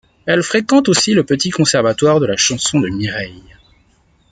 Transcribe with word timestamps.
Elle 0.25 0.41
fréquente 0.41 0.89
aussi 0.89 1.13
le 1.13 1.23
Petit 1.23 1.51
Conservatoire 1.51 2.19
de 2.19 2.25
la 2.25 2.35
chanson 2.35 2.79
de 2.79 2.89
Mireille. 2.89 3.43